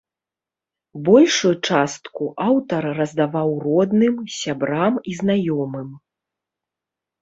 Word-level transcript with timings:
Большую 1.09 1.51
частку 1.69 2.23
аўтар 2.47 2.83
раздаваў 3.03 3.49
родным, 3.69 4.15
сябрам 4.41 4.93
і 5.09 5.19
знаёмым. 5.23 5.89